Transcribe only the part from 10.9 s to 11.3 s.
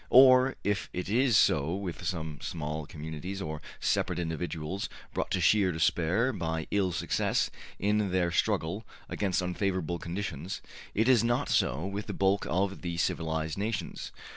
it is